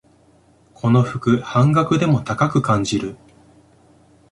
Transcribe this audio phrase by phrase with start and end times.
[0.73, 3.17] この服、半額でも高く感じる